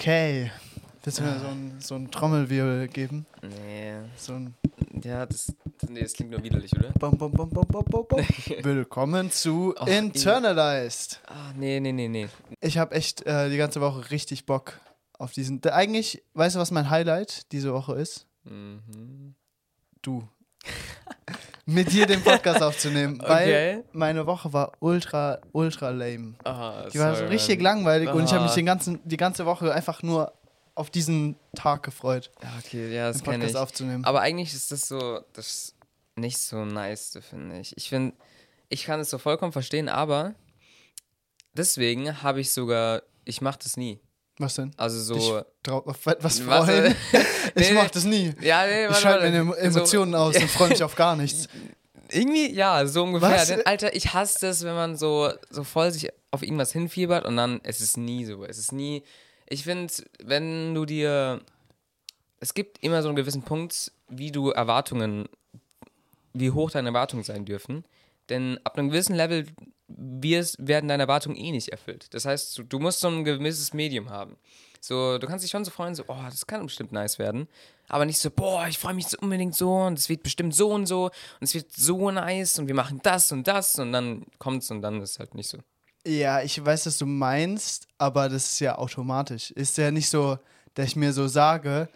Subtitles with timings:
[0.00, 0.52] Okay.
[1.02, 3.26] Willst du mir so ein, so ein Trommelwirbel geben?
[3.42, 3.94] Nee.
[4.16, 4.54] So ein
[5.02, 5.52] Ja, das,
[5.88, 6.90] nee, das klingt nur widerlich, oder?
[7.00, 8.20] Bom, bom, bom, bom, bom, bom, bom.
[8.62, 11.20] Willkommen zu Och, Internalized.
[11.26, 12.28] Ah, nee, nee, nee, nee.
[12.60, 14.78] Ich habe echt äh, die ganze Woche richtig Bock
[15.14, 15.60] auf diesen.
[15.62, 18.28] Da, eigentlich, weißt du, was mein Highlight diese Woche ist?
[18.44, 19.34] Mhm.
[20.00, 20.28] Du.
[21.70, 23.20] Mit dir den Podcast aufzunehmen.
[23.26, 23.84] Weil Okay.
[23.92, 26.34] meine Woche war ultra, ultra lame.
[26.44, 28.54] Ah, Die war so richtig langweilig und ich habe mich Ah.
[28.56, 30.32] den ganzen, die ganze Woche einfach nur
[30.74, 33.60] auf diesen Tag gefreut, Ja, okay, ja, das kenne Podcast ich.
[33.60, 34.04] aufzunehmen.
[34.06, 35.74] Aber eigentlich ist das so, das ist
[36.16, 37.76] nicht so nice, finde ich.
[37.76, 38.16] Ich finde,
[38.70, 40.34] ich kann es so vollkommen verstehen, aber
[41.52, 44.00] deswegen habe ich sogar, ich mache das nie.
[44.38, 44.72] Was denn?
[44.76, 45.42] Also so.
[45.64, 46.94] Was, freuen?
[47.54, 48.32] ich nee, mach das nie.
[48.40, 51.44] ja, nee, Ich schalte meine Emotionen aus und freue mich auf gar nichts.
[51.44, 51.48] So,
[52.10, 53.44] irgendwie, ja, so ungefähr.
[53.44, 57.36] Denn, Alter, ich hasse das, wenn man so, so voll sich auf irgendwas hinfiebert und
[57.36, 58.44] dann, es ist nie so.
[58.44, 59.02] Es ist nie.
[59.48, 61.40] Ich finde, wenn du dir.
[62.40, 65.28] Es gibt immer so einen gewissen Punkt, wie du Erwartungen,
[66.32, 67.84] wie hoch deine Erwartungen sein dürfen.
[68.28, 69.46] Denn ab einem gewissen Level
[69.88, 72.06] wirst, werden deine Erwartungen eh nicht erfüllt.
[72.14, 74.36] Das heißt, du, du musst so ein gewisses Medium haben.
[74.80, 77.48] So, du kannst dich schon so freuen, so, oh, das kann bestimmt nice werden.
[77.88, 80.70] Aber nicht so, boah, ich freue mich so unbedingt so und es wird bestimmt so
[80.70, 84.24] und so und es wird so nice und wir machen das und das und dann
[84.38, 85.58] kommt's und dann ist es halt nicht so.
[86.06, 89.50] Ja, ich weiß, was du meinst, aber das ist ja automatisch.
[89.50, 90.38] Ist ja nicht so,
[90.74, 91.88] dass ich mir so sage,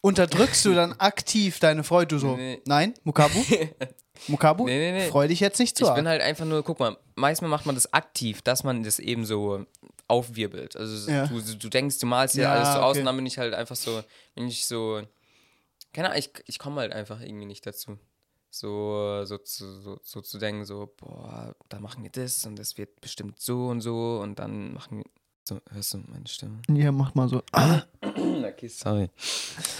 [0.00, 2.62] unterdrückst du dann aktiv deine Freude, du so, Nee.
[2.64, 3.38] nein, Mukabu,
[4.28, 5.08] Mukabu, Nee, nee, nee.
[5.10, 7.74] freu dich jetzt nicht zu Ich bin halt einfach nur, guck mal, meistens macht man
[7.74, 9.64] das aktiv, dass man das eben so
[10.08, 10.76] aufwirbelt.
[10.76, 11.26] Also Ja.
[11.26, 13.00] du, du denkst, du malst dir Ja, alles so aus okay.
[13.00, 14.02] und dann bin ich halt einfach so,
[14.34, 15.02] bin ich so,
[15.92, 17.98] keine Ahnung, ich, ich komme halt einfach irgendwie nicht dazu.
[18.52, 22.76] So, so, zu, so, so zu denken, so, boah, da machen wir das und das
[22.76, 25.04] wird bestimmt so und so und dann machen wir.
[25.48, 26.60] So, hörst du meine Stimme?
[26.68, 27.42] ja, mach mal so.
[28.42, 29.08] Okay, sorry.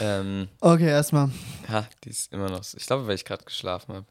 [0.01, 1.31] Ähm, Okay, erstmal.
[1.69, 2.77] ja, die ist immer noch so.
[2.79, 4.07] Ich glaube, weil ich gerade geschlafen habe.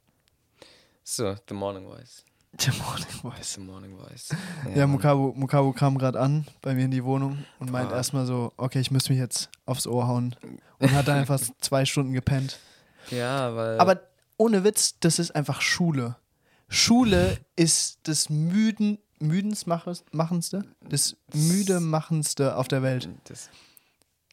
[1.12, 2.24] So, The Morning Voice.
[2.60, 3.54] The Morning Voice.
[3.56, 4.30] The Morning Voice.
[4.76, 7.96] Ja, Mukabu, Mukabu kam gerade an bei mir in die Wohnung und meint Ah.
[7.96, 10.36] erstmal so, okay, ich muss mich jetzt aufs Ohr hauen.
[10.78, 12.60] Und hat dann einfach zwei Stunden gepennt.
[13.10, 13.80] Ja, weil.
[13.80, 14.02] Aber
[14.38, 16.16] ohne Witz, das ist einfach Schule.
[16.68, 23.10] Schule ist das müden, müdensmachendste, das müdemachendste auf der Welt.
[23.24, 23.50] Das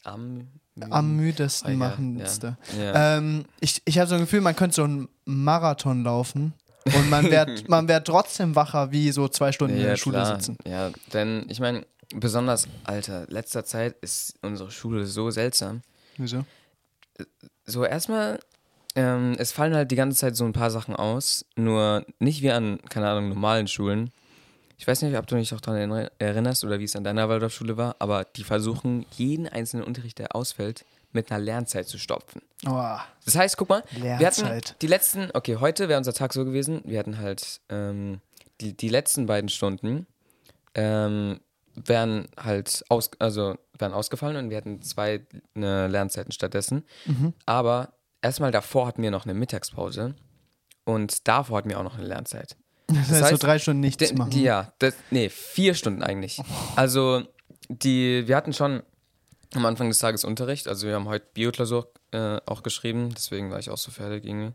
[0.04, 0.46] am.
[0.90, 2.58] Am müdesten Ah, ja, machendste.
[2.78, 3.16] Ja.
[3.16, 6.52] Ähm, ich ich habe so ein Gefühl, man könnte so einen Marathon laufen
[6.94, 10.18] und man wird man wär trotzdem wacher, wie so zwei Stunden in ja, der Schule
[10.18, 10.36] klar.
[10.36, 10.56] sitzen.
[10.66, 15.82] Ja, denn ich meine, besonders, Alter, letzter Zeit ist unsere Schule so seltsam.
[16.16, 16.44] Wieso?
[17.64, 18.38] So, erstmal,
[18.94, 22.50] ähm, es fallen halt die ganze Zeit so ein paar Sachen aus, nur nicht wie
[22.50, 24.10] an, keine Ahnung, normalen Schulen.
[24.78, 27.76] Ich weiß nicht, ob du dich auch daran erinnerst oder wie es an deiner Waldorfschule
[27.76, 32.42] war, aber die versuchen, jeden einzelnen Unterricht, der ausfällt, mit einer Lernzeit zu stopfen.
[32.66, 34.76] Oh, Das heißt, guck mal, wir hatten Lernzeit.
[34.82, 38.20] die letzten, okay, heute wäre unser Tag so gewesen, wir hatten halt ähm,
[38.60, 40.06] die, die letzten beiden Stunden
[40.74, 41.40] ähm,
[41.74, 46.84] wären halt aus, also wären ausgefallen und wir hatten zwei ne, Lernzeiten stattdessen.
[47.04, 47.34] Mhm.
[47.44, 47.92] Aber
[48.22, 50.14] erstmal davor hatten wir noch eine Mittagspause
[50.84, 52.56] und davor hatten wir auch noch eine Lernzeit.
[52.88, 54.30] Das, heißt, so heißt, drei Stunden nichts machen.
[54.30, 56.40] die, ja, das, nee, vier Stunden eigentlich.
[56.76, 57.24] Also,
[57.68, 58.84] die, wir hatten schon
[59.56, 60.68] am Anfang des Tages Unterricht.
[60.68, 64.52] Also, wir haben heute Bioklausur äh, auch geschrieben, deswegen war ich auch so fertig irgendwie.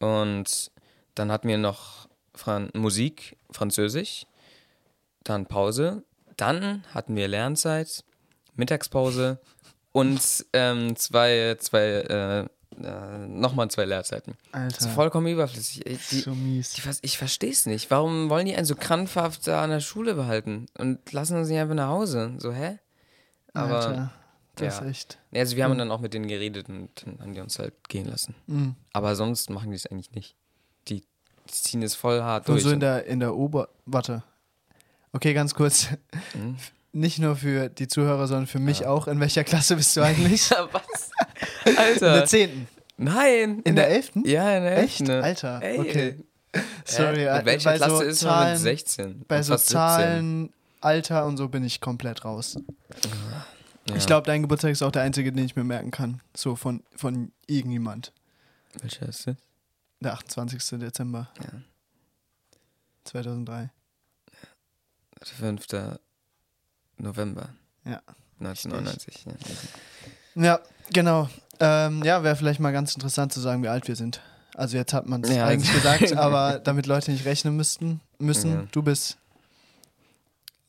[0.00, 0.70] Und
[1.14, 4.26] dann hatten wir noch Fran Musik, Französisch,
[5.22, 6.02] dann Pause,
[6.36, 8.04] dann hatten wir Lernzeit,
[8.56, 9.40] Mittagspause
[9.92, 10.20] und
[10.52, 12.40] ähm, zwei, zwei, äh,
[12.82, 14.34] äh, nochmal zwei Lehrzeiten.
[14.52, 15.86] Das ist Alter, vollkommen überflüssig.
[15.86, 16.72] Ey, Die, so mies.
[16.72, 17.90] die, ich verstehe es nicht.
[17.92, 21.58] Warum wollen die einen so krampfhaft da an der Schule behalten und lassen uns nicht
[21.60, 22.34] einfach nach Hause?
[22.38, 22.78] So, hä?
[23.52, 24.12] Aber, Alter,
[24.56, 24.84] das ja.
[24.84, 25.18] ist echt.
[25.34, 28.06] also wir haben dann auch mit denen geredet und dann haben die uns halt gehen
[28.06, 28.34] lassen.
[28.46, 28.74] Mhm.
[28.92, 30.36] Aber sonst machen die es eigentlich nicht.
[30.88, 32.64] Die, die ziehen es voll hart Nur durch.
[32.64, 33.68] so in der, in der Ober...
[33.86, 34.22] Warte.
[35.12, 35.88] Okay, ganz kurz.
[36.34, 36.56] Mhm.
[36.92, 39.08] Nicht nur für die Zuhörer, sondern für mich auch.
[39.08, 40.48] In welcher Klasse bist du eigentlich?
[40.72, 41.10] Was?
[41.64, 42.24] In der Alter.
[42.26, 42.68] zehnten.
[42.96, 43.60] Nein.
[43.64, 44.24] In der elften?
[44.24, 45.00] Ja, in der Echt?
[45.00, 45.22] elften, ne?
[45.22, 45.78] Alter, Ey.
[45.80, 46.16] okay.
[46.84, 49.24] Sorry, äh, In welcher bei Klasse so ist man mit Zahlen, 16?
[49.26, 49.76] Bei Und so fast 17?
[49.76, 52.56] Zahlen, Alter und so bin ich komplett raus.
[53.88, 53.96] Ja.
[53.96, 56.20] Ich glaube, dein Geburtstag ist auch der einzige, den ich mir merken kann.
[56.36, 58.12] So von, von irgendjemand.
[58.80, 59.36] Welcher ist das?
[60.00, 60.78] Der 28.
[60.80, 61.60] Dezember Ja.
[63.04, 63.70] 2003.
[65.22, 65.66] 5.
[66.98, 67.48] November.
[67.84, 68.00] Ja.
[68.40, 69.26] 1999.
[70.34, 70.42] Ja.
[70.42, 70.60] Ja,
[70.92, 71.28] genau.
[71.60, 74.20] Ähm, ja, wäre vielleicht mal ganz interessant zu sagen, wie alt wir sind.
[74.54, 78.00] Also jetzt hat man es Ja, eigentlich also- gesagt, aber damit Leute nicht rechnen müssten,
[78.18, 78.66] müssen, Ja.
[78.72, 79.18] du bist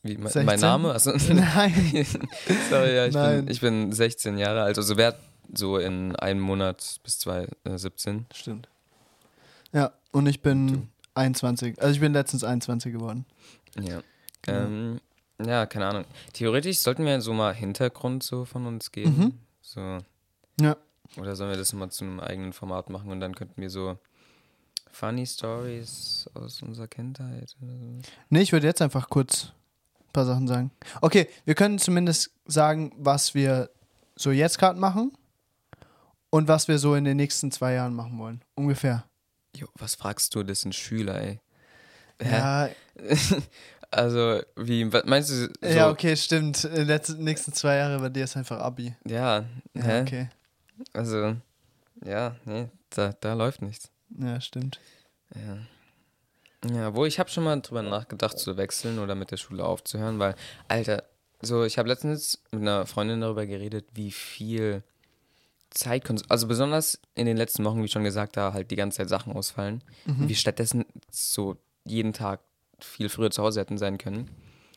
[0.06, 0.44] Wie, mein, 16?
[0.46, 0.92] mein Name?
[0.92, 2.06] Also, Nein.
[2.70, 3.44] Sorry, ja, ich Nein.
[3.44, 4.78] bin, ich bin 16 Jahre alt.
[4.78, 5.16] Also wer
[5.54, 8.26] so in einem Monat bis zwei, äh, 17.
[8.34, 8.68] Stimmt.
[9.72, 11.80] Ja, und ich bin 21.
[11.80, 13.26] Also ich bin letztens 21 geworden.
[13.80, 14.02] Ja.
[14.42, 14.58] Genau.
[14.58, 15.00] Ähm,
[15.44, 16.04] ja, keine Ahnung.
[16.32, 19.16] Theoretisch sollten wir so mal Hintergrund so von uns geben.
[19.16, 19.32] Mhm.
[19.60, 19.98] So.
[20.60, 20.76] Ja.
[21.18, 23.98] Oder sollen wir das mal zu einem eigenen Format machen und dann könnten wir so
[24.90, 27.54] Funny Stories aus unserer Kindheit.
[28.30, 29.52] Nee, ich würde jetzt einfach kurz
[30.16, 30.70] paar Sachen sagen.
[31.00, 33.70] Okay, wir können zumindest sagen, was wir
[34.16, 35.12] so jetzt gerade machen
[36.30, 38.42] und was wir so in den nächsten zwei Jahren machen wollen.
[38.54, 39.04] Ungefähr.
[39.54, 40.42] Jo, was fragst du?
[40.42, 41.40] Das sind Schüler, ey.
[42.20, 42.30] Hä?
[42.38, 42.68] Ja,
[43.90, 45.46] Also, wie, was meinst du?
[45.60, 46.64] So, ja, okay, stimmt.
[46.64, 48.94] In den letzten, nächsten zwei Jahre bei dir ist einfach Abi.
[49.06, 50.00] Ja, Ja, hä?
[50.02, 50.28] okay.
[50.92, 51.36] Also,
[52.04, 53.88] ja, nee, da, da läuft nichts.
[54.18, 54.80] Ja, stimmt.
[55.34, 55.58] Ja.
[56.72, 60.18] Ja, wo ich habe schon mal drüber nachgedacht zu wechseln oder mit der Schule aufzuhören,
[60.18, 60.34] weil,
[60.68, 61.04] Alter,
[61.42, 64.82] so, ich habe letztens mit einer Freundin darüber geredet, wie viel
[65.70, 69.08] Zeit, also besonders in den letzten Wochen, wie schon gesagt, da halt die ganze Zeit
[69.10, 70.28] Sachen ausfallen, Mhm.
[70.28, 72.40] wie stattdessen so jeden Tag
[72.80, 74.30] viel früher zu Hause hätten sein können.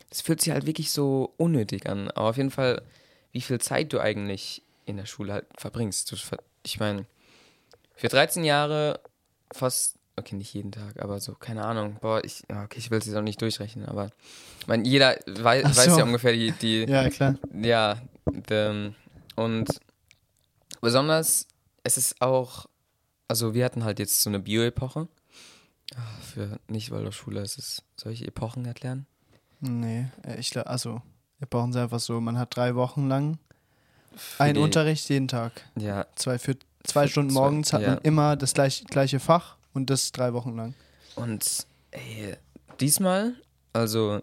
[0.09, 2.09] Das fühlt sich halt wirklich so unnötig an.
[2.11, 2.81] Aber auf jeden Fall,
[3.31, 6.11] wie viel Zeit du eigentlich in der Schule halt verbringst.
[6.63, 7.05] Ich meine,
[7.95, 8.99] für 13 Jahre
[9.51, 11.97] fast, okay, nicht jeden Tag, aber so, keine Ahnung.
[12.01, 14.09] Boah, ich, okay, ich will es jetzt auch nicht durchrechnen, aber
[14.59, 15.97] ich meine, jeder wei Ach weiß so.
[15.97, 17.35] ja ungefähr die, die Ja, klar.
[17.53, 18.01] ja,
[18.49, 18.95] ähm,
[19.35, 19.79] und
[20.81, 21.47] besonders,
[21.83, 22.67] es ist auch,
[23.27, 25.07] also wir hatten halt jetzt so eine Bio-Epoche.
[25.95, 29.07] Ah, Für nicht Waldorfschule ist es, soll ich Epochen erklären?
[29.59, 31.01] Nee, äh, ich glaube, also,
[31.49, 32.19] brauchen es einfach so.
[32.21, 33.39] Man hat drei Wochen lang
[34.37, 35.51] einen Unterricht jeden Tag.
[35.77, 37.89] Ja, Zwei, für zwei Stunden morgens hat ja.
[37.89, 40.73] man immer das gleich, gleiche Fach und das drei Wochen lang.
[41.15, 42.35] und ey,
[42.79, 43.33] diesmal,
[43.73, 44.21] also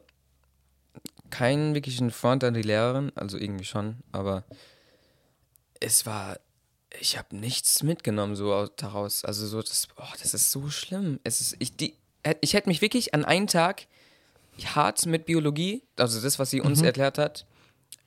[1.31, 4.45] keinen wirklichen Front an die Lehrerin, also irgendwie schon, aber
[5.81, 6.39] es war,
[7.01, 9.25] ich habe nichts mitgenommen so aus- daraus.
[9.25, 11.21] Also so, das, oh, das ist so schlimm.
[11.25, 11.95] Es ist, ich, die,
[12.41, 13.87] ich hätte mich wirklich an einen Tag
[14.65, 17.45] hart mit Biologie, also das, was sie uns erklärt hat,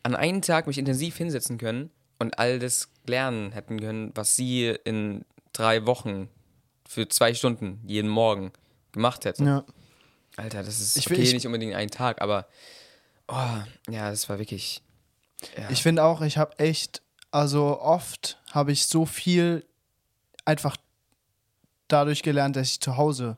[0.03, 4.75] an einen Tag mich intensiv hinsetzen können und all das lernen hätten können, was sie
[4.85, 6.29] in drei Wochen
[6.89, 8.51] für zwei Stunden jeden Morgen
[8.93, 9.43] gemacht hätte.
[9.43, 9.63] Ja.
[10.37, 12.47] Alter, das ist Ich okay, will- ich- nicht unbedingt ein Tag, aber
[13.27, 13.35] oh,
[13.89, 14.81] ja, das war wirklich.
[15.55, 15.69] Ja.
[15.69, 19.63] Ich finde auch, ich habe echt, also oft habe ich so viel
[20.45, 20.77] einfach
[21.87, 23.37] dadurch gelernt, dass ich zu Hause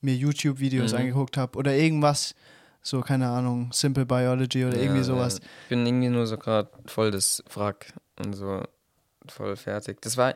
[0.00, 0.98] mir YouTube-Videos Mhm.
[0.98, 2.34] angeguckt habe oder irgendwas,
[2.82, 5.38] so keine Ahnung, Simple Biology oder irgendwie Ja, sowas.
[5.40, 5.46] ja.
[5.64, 8.62] Ich bin irgendwie nur so gerade voll das Wrack und so
[9.28, 10.00] voll fertig.
[10.02, 10.34] Das war.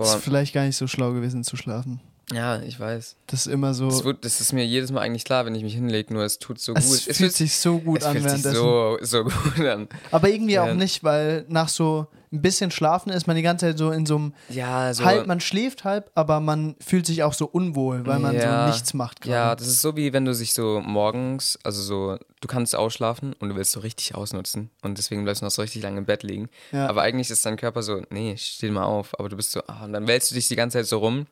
[0.00, 2.00] Ist Boah, vielleicht gar nicht so schlau gewesen zu schlafen.
[2.32, 3.16] Ja, ich weiß.
[3.26, 5.62] Das ist immer so, Das, wird, das ist mir jedes Mal eigentlich klar, wenn ich
[5.62, 7.16] mich hinlege, nur es tut so es gut.
[7.16, 9.88] fühlt sich so gut es an fühlt sich so, so gut an.
[10.10, 10.64] Aber irgendwie Ja.
[10.64, 14.06] auch nicht, weil nach so ein bisschen Schlafen ist man die ganze Zeit so in
[14.06, 15.04] so einem Ja, so.
[15.04, 18.66] halb, man schläft halb, aber man fühlt sich auch so unwohl, weil man Ja.
[18.66, 19.64] so nichts macht Ja, gerade.
[19.64, 23.48] das ist so wie wenn du sich so morgens, also so, du kannst ausschlafen und
[23.48, 26.22] du willst so richtig ausnutzen und deswegen bleibst du noch so richtig lange im Bett
[26.22, 26.48] liegen.
[26.70, 26.88] Ja.
[26.88, 29.84] Aber eigentlich ist dein Körper so, nee, steh mal auf, aber du bist so, ah,
[29.84, 31.26] und dann wälzt du dich die ganze Zeit so rum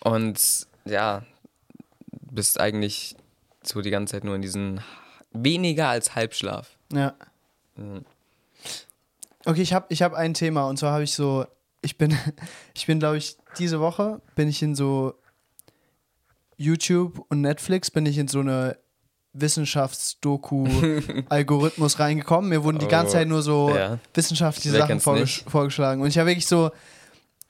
[0.00, 1.22] und ja,
[2.30, 3.16] bist eigentlich
[3.62, 4.80] so die ganze Zeit nur in diesen
[5.32, 6.76] weniger als Halbschlaf.
[6.92, 7.14] ja.
[7.76, 8.04] Mhm.
[9.44, 11.46] Okay, ich habe ich hab ein Thema und zwar habe ich so,
[11.80, 12.16] ich bin,
[12.74, 15.14] ich bin glaube ich, diese Woche bin ich in so
[16.56, 18.76] YouTube und Netflix, bin ich in so eine
[19.32, 22.50] Wissenschaftsdoku-Algorithmus reingekommen.
[22.50, 23.98] Mir wurden die ganze Oh, Zeit nur so ja.
[24.14, 25.50] wissenschaftliche Wer Sachen vorgesch nicht?
[25.50, 26.02] vorgeschlagen.
[26.02, 26.70] Und ich habe wirklich so,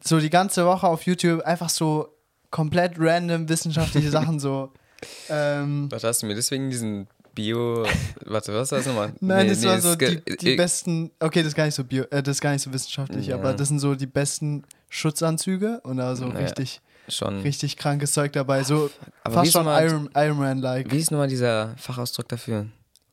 [0.00, 2.14] so die ganze Woche auf YouTube einfach so
[2.50, 4.73] komplett random wissenschaftliche Sachen so.
[5.31, 7.87] Ähm, Was hast du mir deswegen diesen Bio,
[8.26, 9.12] warte, was war das nochmal?
[9.21, 11.76] Nein, Nee, das nee, war so die, die äh, besten, okay, das ist gar nicht
[11.76, 13.37] so bio, äh, das ist gar nicht so wissenschaftlich, Ja.
[13.37, 17.43] aber das sind so die besten Schutzanzüge und da so Naja, richtig, Schon.
[17.43, 18.64] richtig krankes Zeug dabei.
[18.64, 18.90] So
[19.23, 20.90] Aber fast ist schon Iron, Iron Man-like.
[20.90, 22.67] Wie ist nochmal dieser Fachausdruck dafür?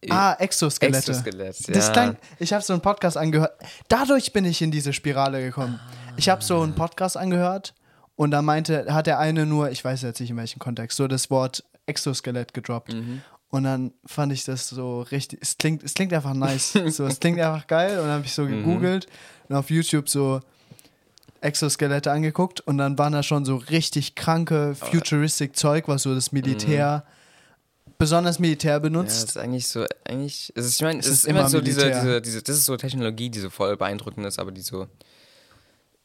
[0.10, 0.98] Ah, Exoskelette.
[1.12, 1.94] Exoskelett, Das ja.
[1.94, 3.52] klang, ich habe so einen Podcast angehört.
[3.90, 5.80] Dadurch bin ich in diese Spirale gekommen.
[6.18, 7.76] Ich habe so einen Podcast angehört
[8.16, 11.08] und da meinte, hat der eine nur, ich weiß jetzt nicht in welchem Kontext, so
[11.08, 12.94] das Wort Exoskelett gedroppt.
[12.94, 13.22] Mhm.
[13.50, 16.74] Und dann fand ich das so richtig, es klingt, es klingt einfach nice.
[16.88, 18.00] so, es klingt einfach geil.
[18.00, 18.64] Und dann habe ich so Mhm.
[18.64, 19.08] gegoogelt
[19.50, 20.42] und auf YouTube so
[21.42, 26.32] Exoskelette angeguckt und dann waren da schon so richtig kranke futuristic Zeug, was so das
[26.32, 27.06] Militär,
[28.00, 29.22] besonders Militär Ja, benutzt.
[29.24, 31.62] das ist eigentlich so, eigentlich, es ist, ich meine, es Es ist, immer immer so
[31.62, 34.88] diese, diese, diese, das ist so Technologie, die so voll beeindruckend ist, aber die so,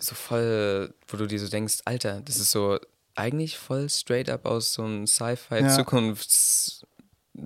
[0.01, 2.79] so voll, wo du dir so denkst, Alter, das ist so
[3.15, 5.07] eigentlich voll straight up aus so einem Ja.
[5.07, 6.87] Sci-Fi-Zukunfts,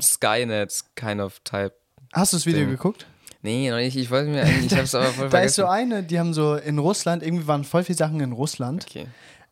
[0.01, 1.73] Skynet kind of type.
[2.13, 2.71] Hast du das Video Ding.
[2.71, 3.07] geguckt?
[3.43, 3.97] Nee, noch nicht.
[3.97, 5.63] Ich wollte mir eigentlich, ich hab's aber voll Da ist vergessen.
[5.63, 8.87] so eine, die haben so in Russland, irgendwie waren voll viele Sachen in Russland.
[8.89, 9.07] okay.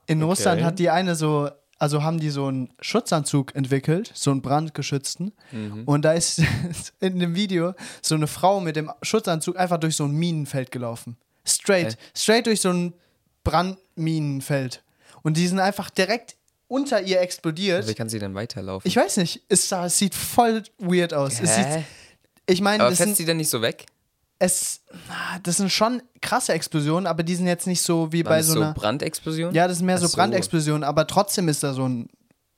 [0.06, 0.28] In Okay.
[0.30, 5.32] Russland hat die eine so, also haben die so einen Schutzanzug entwickelt, so einen brandgeschützten.
[5.52, 5.82] Mhm.
[5.84, 6.40] Und da ist
[7.00, 11.16] in dem Video so eine Frau mit dem Schutzanzug einfach durch so ein Minenfeld gelaufen.
[11.44, 11.96] Straight, Hä?
[12.14, 12.94] straight durch so ein
[13.44, 14.82] Brandminenfeld.
[15.22, 16.36] Und die sind einfach direkt
[16.68, 17.86] unter ihr explodiert.
[17.86, 18.86] Wie kann sie denn weiterlaufen?
[18.88, 21.40] Ich weiß nicht, es, es sieht voll weird aus.
[21.40, 21.62] Es Hä?
[21.74, 21.84] sieht,
[22.46, 23.86] ich meine, aber sind, sie denn nicht so weg?
[24.38, 24.80] es,
[25.44, 28.54] das sind schon krasse Explosionen, aber die sind jetzt nicht so wie War bei so
[28.54, 28.74] so einer.
[28.74, 29.54] Brandexplosion?
[29.54, 30.16] Ja, das sind mehr so so.
[30.16, 32.08] Brandexplosionen, aber trotzdem ist da so ein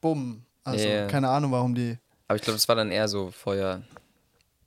[0.00, 0.44] Bumm.
[0.62, 1.06] Also, Ja.
[1.08, 1.98] keine Ahnung, warum die.
[2.26, 3.82] Aber ich glaube, das war dann eher so Feuer.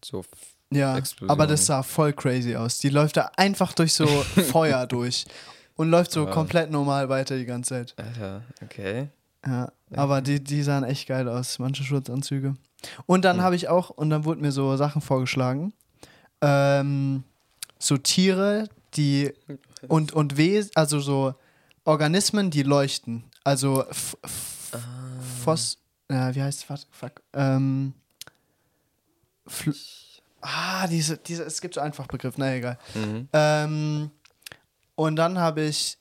[0.05, 0.23] So.
[0.71, 1.29] Ja, Explosion.
[1.31, 2.79] aber das sah voll crazy aus.
[2.79, 4.05] Die läuft da einfach durch so
[4.51, 5.25] Feuer durch
[5.75, 6.33] und läuft so Wow.
[6.33, 7.93] komplett normal weiter die ganze Zeit.
[7.97, 9.07] Alter, okay.
[9.45, 12.55] Ja, aber die, die sahen echt geil aus, manche Schutzanzüge.
[13.05, 13.43] Und dann Hm.
[13.43, 15.71] habe ich auch, und dann wurden mir so Sachen vorgeschlagen,
[16.41, 17.23] ähm,
[17.79, 19.31] so Tiere, die
[19.87, 21.33] und, und Wes also so
[21.85, 23.23] Organismen, die leuchten.
[23.43, 24.79] Also F F Ah.
[25.45, 25.77] Phos,
[26.09, 26.87] äh, wie heißt es?
[26.91, 27.21] Fuck.
[27.33, 27.93] Ähm,
[29.47, 29.73] Fl
[30.47, 32.77] ah, diese, diese, es gibt so einfach Begriff, na egal.
[32.95, 33.27] Mhm.
[33.33, 34.11] Ähm,
[34.95, 35.97] und dann habe ich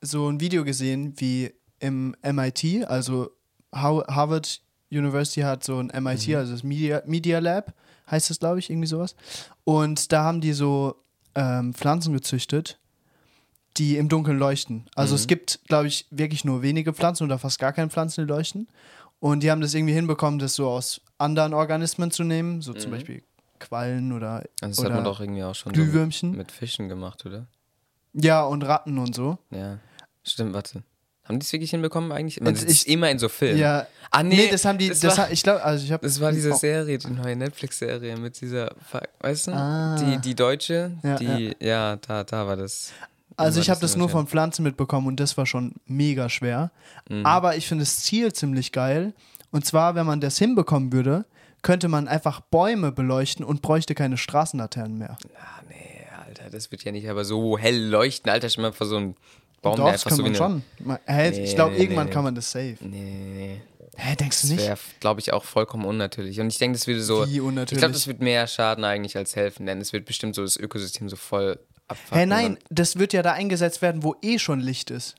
[0.00, 3.30] so ein Video gesehen, wie im MIT, also
[3.74, 6.36] Harvard University hat so ein MIT, Mhm.
[6.36, 7.74] also das Media, Media Lab,
[8.10, 9.16] heißt das, glaube ich, irgendwie sowas.
[9.64, 10.96] Und da haben die so
[11.34, 12.78] ähm, Pflanzen gezüchtet,
[13.76, 14.84] die im Dunkeln leuchten.
[14.94, 15.16] Also Mhm.
[15.16, 18.68] es gibt, glaube ich, wirklich nur wenige Pflanzen oder fast gar keine Pflanzen, die leuchten.
[19.18, 22.90] Und die haben das irgendwie hinbekommen, das so aus anderen Organismen zu nehmen, so zum
[22.90, 22.94] Mhm.
[22.96, 23.22] Beispiel
[23.64, 26.36] Quallen oder, Also das oder hat man doch irgendwie auch schon so Glühwürmchen.
[26.36, 27.46] mit Fischen gemacht, oder?
[28.12, 29.38] Ja, und Ratten und so.
[29.50, 29.78] Ja.
[30.22, 30.82] Stimmt, warte.
[31.24, 32.40] Haben die es wirklich hinbekommen eigentlich?
[32.40, 33.58] Man es ich- immer in so Filmen.
[33.58, 35.90] Ja, Ah, nee, nee, das haben die, das das war- ha- ich glaube, also ich
[35.90, 38.70] habe Das war diese oh, Serie, die neue Netflix-Serie mit dieser,
[39.20, 39.52] weißt du?
[39.52, 39.96] Ah.
[39.98, 42.92] Die, die deutsche, Ja, die, ja, da, da war das.
[43.36, 46.70] Also war ich habe das nur von Pflanzen mitbekommen und das war schon mega schwer.
[47.08, 47.26] Mhm.
[47.26, 49.14] Aber ich finde das Ziel ziemlich geil.
[49.50, 51.24] Und zwar, wenn man das hinbekommen würde,
[51.64, 55.16] könnte man einfach Bäume beleuchten und bräuchte keine Straßenlaternen mehr.
[55.36, 58.30] Ah, nee, Alter, das wird ja nicht aber so hell leuchten.
[58.30, 59.16] Alter, stell mal vor so ein
[59.62, 60.62] Baum, Doch, der das einfach kann so man schon.
[60.86, 62.12] Ma- Hä, Nee, ich glaube, nee, irgendwann nee.
[62.12, 62.76] kann man das safe.
[62.80, 63.60] Nee, nee, nee.
[63.96, 64.66] Hä, denkst du Das nicht?
[64.66, 66.38] wäre, glaube ich, auch vollkommen unnatürlich.
[66.40, 67.26] Und ich denke, das würde so.
[67.26, 67.72] Wie unnatürlich?
[67.72, 70.56] Ich glaube, das wird mehr schaden eigentlich als helfen, denn es wird bestimmt so das
[70.56, 72.18] Ökosystem so voll abfacken.
[72.18, 75.14] Hä, nein, das wird ja da eingesetzt werden, wo eh schon Licht ist.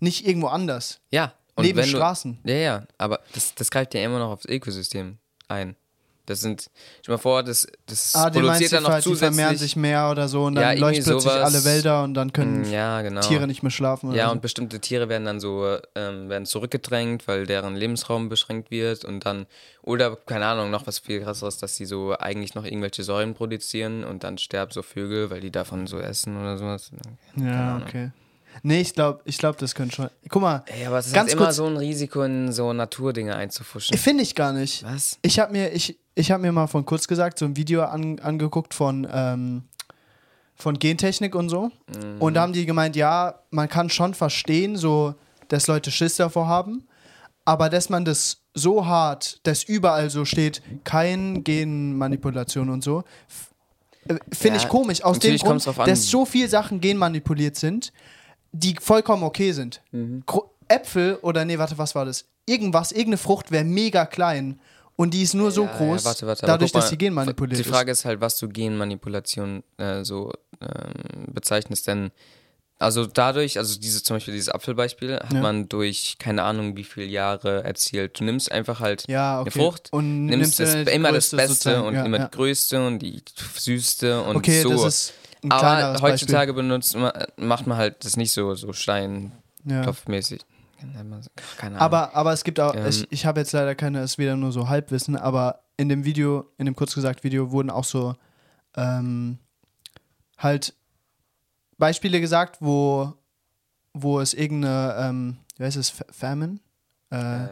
[0.00, 1.00] Nicht irgendwo anders.
[1.10, 1.32] Ja.
[1.54, 2.38] Und Neben Straßen.
[2.44, 5.18] Du, ja, ja, aber das, das greift ja immer noch aufs Ökosystem
[5.48, 5.76] ein.
[6.26, 9.58] Das sind, stell mal vor, das, das Ah, produziert du, dann noch die vermehren zusätzlich.
[9.60, 11.54] sich mehr oder so und Ja, dann irgendwie leuchten plötzlich sowas.
[11.54, 13.20] alle Wälder und dann können Mm, ja, genau.
[13.22, 14.10] Tiere nicht mehr schlafen.
[14.10, 14.32] Oder Ja, so.
[14.32, 19.24] und bestimmte Tiere werden dann so ähm, werden zurückgedrängt, weil deren Lebensraum beschränkt wird und
[19.24, 19.46] dann,
[19.80, 24.04] oder keine Ahnung, noch was viel krasseres, dass sie so eigentlich noch irgendwelche Säuren produzieren
[24.04, 26.90] und dann sterben so Vögel, weil die davon so essen oder sowas.
[27.36, 27.88] Keine Ja, Ahnung.
[27.88, 28.10] okay.
[28.62, 30.10] Nee, ich glaube, ich glaub, das könnte schon.
[30.28, 32.72] Guck mal, Ey, aber es ist Ganz halt immer kurz- so ein Risiko, in so
[32.72, 33.96] Naturdinge einzufuschen.
[33.98, 34.82] finde ich gar nicht.
[34.84, 35.18] Was?
[35.22, 38.18] Ich habe mir, ich, ich hab mir mal von kurz gesagt so ein Video an,
[38.20, 39.62] angeguckt von, ähm,
[40.54, 41.70] von Gentechnik und so.
[41.94, 42.20] Mhm.
[42.20, 45.14] Und da haben die gemeint, ja, man kann schon verstehen, so,
[45.48, 46.84] dass Leute Schiss davor haben.
[47.44, 53.04] Aber dass man das so hart, dass überall so steht, kein Genmanipulation und so,
[54.08, 55.02] äh, finde Ja, ich komisch.
[55.02, 57.92] Aus dem Grund, dass so viele Sachen genmanipuliert sind,
[58.52, 59.80] die vollkommen okay sind.
[59.92, 60.22] Mhm.
[60.68, 62.26] Äpfel oder nee, warte, was war das?
[62.46, 64.58] Irgendwas, irgendeine Frucht wäre mega klein
[64.96, 66.98] und die ist nur so Ja, groß, ja, warte, warte, dadurch, guck dass mal, sie
[66.98, 72.10] genmanipuliert Die Frage ist halt, was du Genmanipulation äh, so ähm, bezeichnest, denn
[72.80, 75.40] also dadurch, also diese zum Beispiel dieses Apfelbeispiel, hat Ja.
[75.40, 78.20] man durch keine Ahnung wie viele Jahre erzielt.
[78.20, 79.08] Du nimmst einfach halt ist.
[79.08, 79.50] Ja, okay.
[79.52, 82.86] eine Frucht, und nimmst das, dann immer das Beste sozusagen, und ja, immer die größte
[82.86, 83.20] und die
[83.56, 84.70] süßste und Okay, so.
[84.70, 86.96] das ist ein Aber heutzutage benutzt
[87.36, 88.68] macht man halt das nicht so, so.
[88.68, 88.72] Ja.
[88.72, 90.40] steinklopfmäßig.
[91.56, 91.76] Keine Ahnung.
[91.80, 92.86] Aber, aber es gibt auch, Ähm.
[92.86, 96.04] ich, ich habe jetzt leider keine, es ist wieder nur so Halbwissen, aber in dem
[96.04, 98.14] Video, in dem kurz gesagt Video wurden auch so
[98.76, 99.38] ähm,
[100.36, 100.74] halt
[101.78, 103.12] Beispiele gesagt, wo,
[103.92, 106.58] wo es irgendeine, ähm, wie heißt es, Fa- Famine?
[107.10, 107.48] Äh, äh,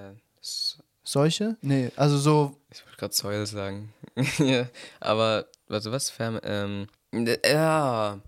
[1.03, 1.57] Seuche?
[1.63, 3.93] Nee, also so, Ich wollte gerade Soil sagen.
[4.39, 4.67] ja,
[5.01, 6.11] aber, warte, was?
[6.11, 6.87] Ferme, ähm,
[7.45, 8.19] ja.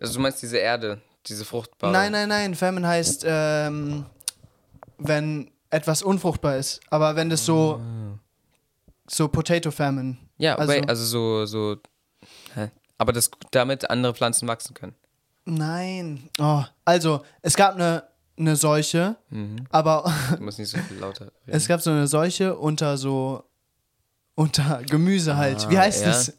[0.00, 1.92] Also du meinst diese Erde, diese fruchtbare.
[1.92, 4.04] nein, nein, nein, Famine heißt, ähm,
[4.98, 7.80] wenn etwas unfruchtbar ist, aber wenn das so,
[9.06, 10.16] so Potato Famine.
[10.38, 11.76] Ja, also- also, also so, so,
[12.54, 12.70] hä?
[12.98, 14.94] aber das, damit andere Pflanzen wachsen können.
[15.44, 16.28] Nein.
[16.40, 18.04] Oh, also, es gab eine,
[18.38, 19.66] eine Seuche, Mhm.
[19.70, 21.56] aber Du musst nicht so viel lauter reden.
[21.56, 23.44] es gab so eine Seuche unter so
[24.36, 25.68] unter Gemüse halt.
[25.70, 26.08] Wie Ah, heißt ja.
[26.08, 26.32] das?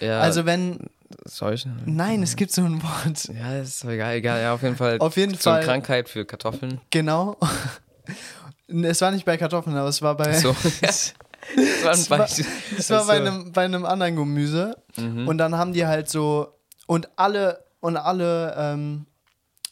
[0.00, 0.90] Ja, Also wenn,
[1.24, 1.70] solche.
[1.86, 3.28] nein, es gibt so ein Wort.
[3.34, 4.40] Ja, ist doch egal, egal.
[4.42, 4.98] Ja, auf jeden Fall.
[4.98, 5.62] Auf jeden so Fall.
[5.64, 6.80] Krankheit für Kartoffeln.
[6.90, 7.36] Genau.
[8.68, 10.50] es war nicht bei Kartoffeln, aber es war bei, So.
[10.82, 11.14] es
[11.82, 12.28] war ein war-
[12.78, 14.76] es war bei einem, bei einem anderen Gemüse.
[14.96, 15.26] Mhm.
[15.28, 16.54] Und dann haben die halt so,
[16.86, 19.06] und alle, und alle ähm,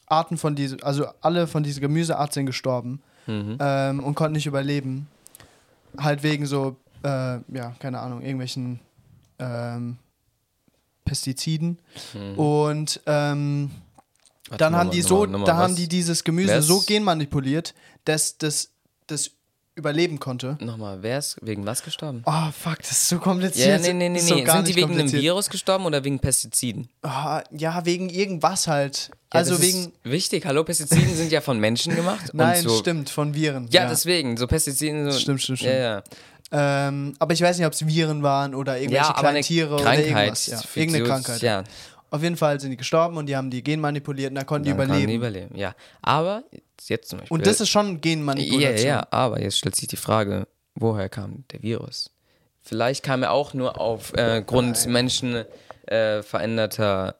[0.06, 3.58] Arten von diesem, also alle von dieser Gemüseart sind gestorben Mhm.
[3.58, 5.08] ähm, und konnten nicht überleben.
[5.98, 7.08] Halt wegen so, äh,
[7.48, 8.78] ja, keine Ahnung, irgendwelchen
[9.40, 9.98] ähm,
[11.06, 11.78] Pestiziden.
[12.12, 12.38] Mhm.
[12.38, 13.70] Und ähm,
[14.58, 18.70] dann haben die so, da haben die dieses Gemüse Wer so genmanipuliert, dass das,
[19.06, 19.30] das
[19.76, 20.56] überleben konnte.
[20.60, 22.22] Nochmal, wer ist wegen was gestorben?
[22.24, 23.68] Oh, fuck, das ist so kompliziert.
[23.68, 24.42] Ja, nee, nee, nee, so nee.
[24.42, 25.12] gar Sind die wegen einem.
[25.12, 26.88] Virus gestorben oder wegen Pestiziden?
[27.02, 29.10] Ah, ja, wegen irgendwas halt.
[29.32, 29.92] Ja, also wegen.
[30.02, 32.26] Wichtig, hallo, Pestiziden sind ja von Menschen gemacht.
[32.32, 33.68] Nein, so, stimmt, von Viren.
[33.70, 35.10] Ja, deswegen, so Pestiziden.
[35.12, 36.02] So, Stimmt, stimmt, Ja, ja.
[36.52, 39.74] Ähm, aber ich weiß nicht, ob es Viren waren oder irgendwelche ja kleinen eine Tiere
[39.74, 40.46] oder irgendwas.
[40.46, 41.42] Ja, irgendeine so- Krankheit.
[41.42, 41.64] Ja,
[42.10, 44.70] Auf jeden Fall sind die gestorben und die haben die genmanipuliert und da konnten die
[44.70, 45.08] dann kann überleben.
[45.08, 45.56] die überleben.
[45.56, 46.44] Ja, aber
[46.82, 47.34] jetzt, zum Beispiel.
[47.34, 48.88] und das ist schon ja, Genmanipulation.
[48.88, 52.10] ja, aber jetzt stellt sich die Frage, woher kam der Virus?
[52.62, 54.44] Vielleicht kam er auch nur auf äh,
[54.86, 55.44] Menschen
[55.86, 57.16] äh, veränderter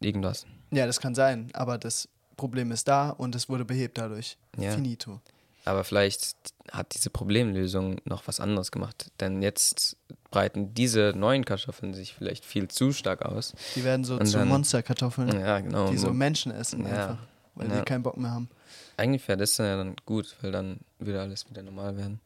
[0.00, 0.46] irgendwas.
[0.70, 4.36] Ja, das kann sein, aber das Problem ist da und es wurde behebt dadurch.
[4.56, 4.72] Ja.
[4.72, 5.20] Finito.
[5.68, 6.34] Aber vielleicht
[6.72, 9.10] hat diese Problemlösung noch was anderes gemacht.
[9.20, 9.96] Denn jetzt
[10.30, 13.52] breiten diese neuen Kartoffeln sich vielleicht viel zu stark aus.
[13.74, 15.90] Die werden so Und zu dann- Monsterkartoffeln, Ja, genau.
[15.90, 16.88] die so Menschen essen Ja.
[16.90, 17.18] einfach,
[17.54, 17.78] weil Ja.
[17.78, 18.48] die keinen Bock mehr haben.
[18.96, 22.20] Eigentlich wäre das ja dann gut, weil dann würde alles wieder normal werden.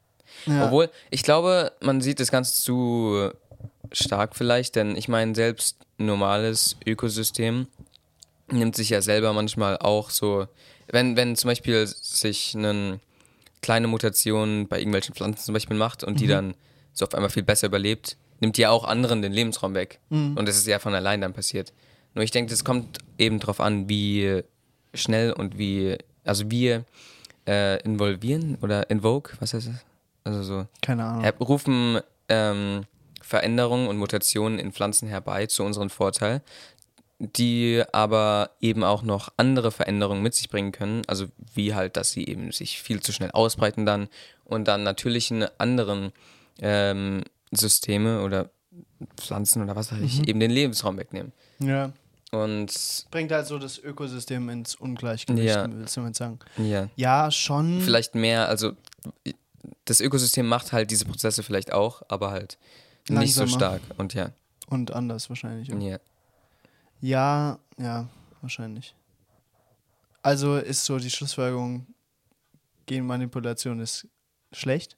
[0.46, 0.66] Ja.
[0.66, 3.30] Obwohl, ich glaube, man sieht das Ganze zu
[3.90, 7.66] stark vielleicht, denn ich meine, selbst ein normales Ökosystem
[8.50, 10.46] nimmt sich ja selber manchmal auch so,
[10.88, 13.00] wenn, wenn zum Beispiel sich eine
[13.62, 16.54] kleine Mutation bei irgendwelchen Pflanzen zum Beispiel macht und die dann
[16.92, 20.00] so auf einmal viel besser überlebt, nimmt ja auch anderen den Lebensraum weg.
[20.10, 21.72] Und das ist ja von allein dann passiert.
[22.14, 24.42] Nur ich denke, das kommt eben darauf an, wie
[24.92, 26.84] schnell und wie, also wir
[27.48, 29.76] äh, involvieren oder invoke, was heißt das?
[30.24, 31.24] Also so, Keine Ahnung.
[31.40, 32.82] rufen ähm,
[33.22, 36.42] Veränderungen und Mutationen in Pflanzen herbei zu unserem Vorteil,
[37.24, 41.02] die aber eben auch noch andere Veränderungen mit sich bringen können.
[41.06, 44.08] Also wie halt, dass sie eben sich viel zu schnell ausbreiten dann
[44.44, 46.12] und dann natürlichen anderen
[46.60, 48.50] ähm, Systeme oder
[49.16, 51.32] Pflanzen oder was weiß ich, eben den Lebensraum wegnehmen.
[51.60, 51.92] Ja.
[52.32, 55.68] Und Bringt halt so das Ökosystem ins Ungleichgewicht, Ja.
[55.70, 56.38] willst du damit sagen?
[56.56, 57.80] ja, Ja, schon.
[57.82, 58.72] vielleicht mehr, also
[59.84, 62.58] das Ökosystem macht halt diese Prozesse vielleicht auch, aber halt
[63.08, 63.48] nicht so Langsamer.
[63.48, 63.82] stark.
[63.98, 64.30] Und ja,
[64.68, 65.72] Und anders wahrscheinlich.
[65.72, 65.78] auch.
[65.80, 65.98] ja.
[67.02, 68.08] Ja, ja,
[68.40, 68.94] wahrscheinlich.
[70.22, 71.86] Also ist so die Schlussfolgerung,
[72.86, 74.06] Genmanipulation ist
[74.52, 74.96] schlecht?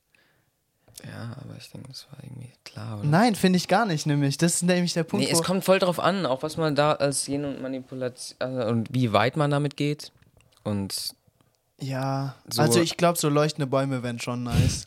[1.05, 3.09] Ja, aber ich denke, das war irgendwie klar, oder?
[3.09, 4.39] Nein, finde ich gar nicht, nämlich.
[4.39, 6.93] Das ist nämlich der Punkt, Nee, es kommt voll drauf an, auch was man da
[6.93, 10.13] als Gen- und Manipulation also, und wie weit man damit geht.
[10.63, 11.15] Und
[11.81, 14.85] Ja, So- also ich glaube, so leuchtende Bäume wären schon nice.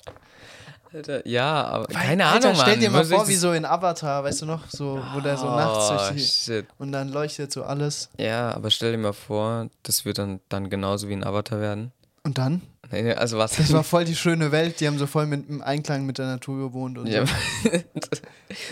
[0.97, 2.79] Alter, ja, aber Weil, keine Alter, Ahnung, stell Mann.
[2.81, 5.45] dir mal vor, wie das- so in Avatar, weißt du noch, so, wo der so
[5.55, 6.65] nachts Oh, durch die, shit.
[6.79, 8.09] und dann leuchtet so alles.
[8.17, 11.91] Ja, aber stell dir mal vor, das wird dann, dann genauso wie ein Avatar werden.
[12.23, 12.61] Und dann?
[12.91, 13.55] Nee, also was?
[13.57, 16.25] Das war voll die schöne Welt, die haben so voll mit im Einklang mit der
[16.25, 17.33] Natur gewohnt und Ja, so.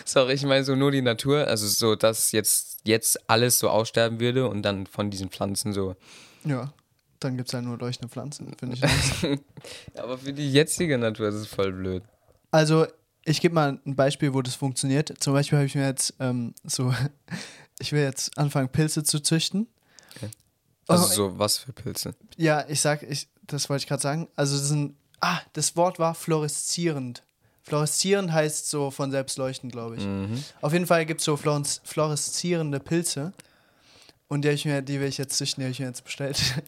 [0.06, 4.20] sorry, ich meine so nur die Natur, also so, dass jetzt, jetzt alles so aussterben
[4.20, 5.96] würde und dann von diesen Pflanzen so.
[6.44, 6.72] Ja,
[7.20, 9.40] dann gibt es halt nur leuchtende Pflanzen, finde ich nice.
[9.98, 12.04] Aber für die jetzige Natur ist es voll blöd.
[12.56, 12.88] Also,
[13.26, 15.14] ich gebe mal ein Beispiel, wo das funktioniert.
[15.20, 16.94] Zum Beispiel habe ich mir jetzt ähm, so,
[17.80, 19.68] ich will jetzt anfangen, Pilze zu züchten.
[20.88, 22.16] Also Oh, so, was für Pilze?
[22.38, 24.30] Ja, ich sag, ich, das wollte ich gerade sagen.
[24.38, 27.24] Also, das sind, ah, das Wort war fluoreszierend.
[27.64, 30.06] Fluoreszierend heißt so von selbst leuchten, glaube ich.
[30.06, 30.42] Mhm.
[30.62, 33.34] Auf jeden Fall gibt es so fluoresz- fluoreszierende Pilze.
[34.30, 36.40] Und die, ich mir, die will ich jetzt züchten, die habe ich mir jetzt bestellt.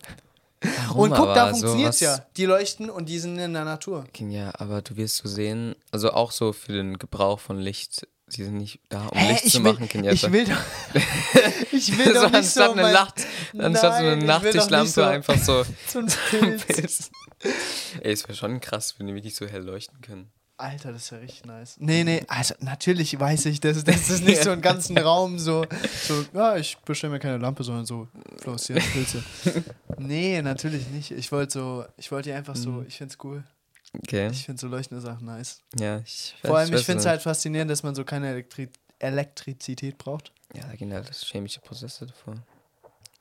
[0.62, 2.26] Warum und guck, da funktioniert es ja.
[2.36, 4.06] Die leuchten und die sind in der Natur.
[4.20, 8.43] Ja, aber du wirst so sehen, also auch so für den Gebrauch von Licht, die
[8.43, 10.15] sind nicht da, um Hä, Licht ich zu will, machen, Kenyatta.
[10.28, 11.02] ich will doch,
[11.72, 13.13] ich will doch nicht anstatt so eine mein, Nacht,
[13.58, 16.58] anstatt so eine Nachttischlampe so- einfach so so ein.
[16.58, 17.12] Pilz.
[18.02, 20.32] Ey, es wäre schon krass, wenn die wirklich so hell leuchten können.
[20.60, 21.76] Alter, das ist ja richtig nice.
[21.80, 25.65] Nee, nee, also natürlich weiß ich, dass das ist nicht so einen ganzen Raum so,
[26.08, 28.08] so ja, ich bestelle mir keine Lampe, sondern so
[28.41, 29.24] fluoreszierende Pilze.
[30.00, 31.12] Nee, natürlich nicht.
[31.12, 32.86] Ich wollte so, ich wollte einfach so, Mhm.
[32.88, 33.43] ich find's cool.
[34.00, 34.30] Okay.
[34.32, 35.62] Ich finde so leuchtende Sachen nice.
[35.80, 38.70] ja, ich Vor allem, ich weiß finde es halt faszinierend, dass man so keine Elektri
[39.00, 40.32] Elektrizität braucht.
[40.56, 42.36] Ja, da gehen halt chemische Prozesse davor.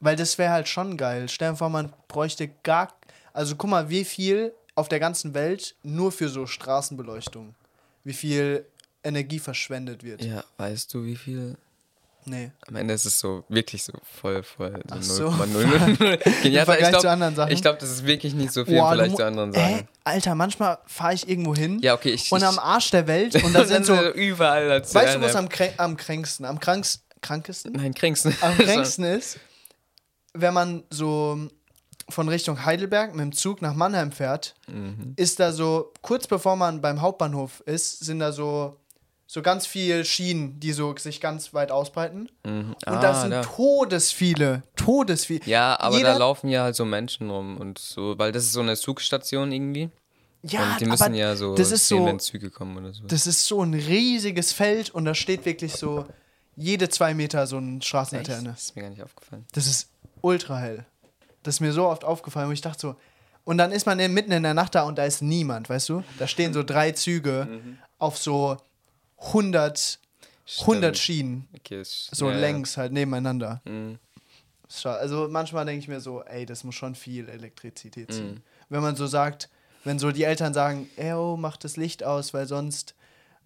[0.01, 1.29] Weil das wäre halt schon geil.
[1.29, 2.93] Stell dir vor, man bräuchte gar.
[3.33, 7.55] Also guck mal, wie viel auf der ganzen Welt nur für so Straßenbeleuchtung.
[8.05, 8.65] Wie viel
[9.03, 10.23] Energie verschwendet wird.
[10.23, 11.57] Ja, weißt du, wie viel?
[12.29, 12.51] Nee.
[12.67, 14.83] Am Ende ist es so wirklich so voll, voll.
[14.91, 15.31] Ach So so.
[15.31, 16.45] 0,000.
[16.45, 17.53] Ja, Im Vergleich ich glaub- zu anderen Sachen?
[17.53, 19.53] Ich glaube, das ist wirklich nicht so viel Boah, mu- zu anderen?
[19.53, 19.89] Sachen.
[20.03, 22.31] Alter, manchmal fahre ich irgendwo hin Ja, okay, ich.
[22.33, 23.95] und ich, am Arsch der Welt und da sind so.
[23.95, 24.95] so überall dazu.
[24.97, 27.73] Weißt du, was am, krä- am kränksten, am kranksten, krankesten?
[27.73, 28.35] Nein, kränksten.
[28.41, 29.39] Am kränksten ist,
[30.35, 31.49] wenn man so
[32.09, 35.15] von Richtung Heidelberg mit dem Zug nach Mannheim fährt, Mhm.
[35.17, 38.77] ist da so, kurz bevor man beim Hauptbahnhof ist, sind da so,
[39.27, 42.29] so ganz viele Schienen, die so sich ganz weit ausbreiten.
[42.45, 42.77] Mhm.
[42.87, 43.43] Und Ah, das sind da.
[43.43, 45.43] todesviele, todesviele.
[45.47, 48.53] Ja, aber Jeder- da laufen ja halt so Menschen rum und so, weil das ist
[48.53, 49.91] so eine Zugstation irgendwie.
[50.43, 53.05] Ja, und die müssen ja so das ist sehen, so, wenn Züge kommen oder so.
[53.09, 56.05] das ist so ein riesiges Feld und da steht wirklich so
[56.55, 58.51] jede zwei Meter so eine Straßenlaterne.
[58.51, 59.45] Das ist mir gar nicht aufgefallen.
[59.53, 59.89] Das ist
[60.21, 60.87] ultra hell.
[61.47, 62.97] Das ist mir so oft aufgefallen, wo ich dachte so.
[63.45, 65.89] Und dann ist man in- mitten in der Nacht da und da ist niemand, weißt
[65.89, 66.03] du?
[66.19, 67.79] Da stehen so drei Züge Mhm.
[67.99, 68.57] auf so
[69.33, 69.99] 100,
[70.67, 70.99] 100 Stimmt.
[70.99, 73.61] Schienen, Okay, so ja, längs halt nebeneinander.
[73.65, 73.99] Mhm.
[74.85, 78.35] Also manchmal denke ich mir so, ey, das muss schon viel Elektrizität ziehen.
[78.35, 78.43] Mhm.
[78.69, 79.49] Wenn man so sagt,
[79.85, 82.97] wenn so die Eltern sagen, ey, oh, mach das Licht aus, weil sonst,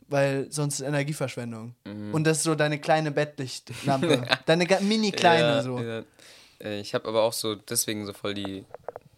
[0.08, 1.74] weil sonst ist Energieverschwendung.
[1.84, 2.14] Mhm.
[2.14, 4.22] Und das ist so deine kleine Bettlichtlampe.
[4.46, 5.78] deine mini kleine ja, so.
[5.78, 6.02] Ja.
[6.62, 8.64] Äh, Ich habe aber auch so deswegen so voll die